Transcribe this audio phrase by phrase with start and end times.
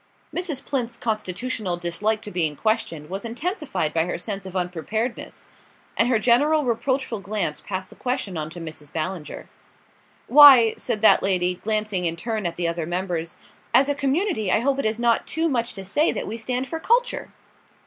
[0.33, 0.65] Mrs.
[0.65, 5.49] Plinth's constitutional dislike to being questioned was intensified by her sense of unpreparedness;
[5.95, 6.15] and her
[6.63, 8.91] reproachful glance passed the question on to Mrs.
[8.91, 9.47] Ballinger.
[10.25, 13.37] "Why," said that lady, glancing in turn at the other members,
[13.75, 16.67] "as a community I hope it is not too much to say that we stand
[16.67, 17.31] for culture."